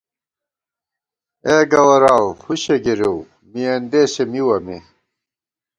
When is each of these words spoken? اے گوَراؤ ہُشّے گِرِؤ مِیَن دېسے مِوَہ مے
اے 1.47 1.57
گوَراؤ 1.71 2.25
ہُشّے 2.43 2.77
گِرِؤ 2.83 3.17
مِیَن 3.51 3.81
دېسے 3.91 4.23
مِوَہ 4.31 4.57
مے 4.65 4.77